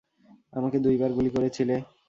আমাকে 0.53 0.77
দুইবার 0.79 1.11
গুলি 1.13 1.29
করেছিলে! 1.35 1.75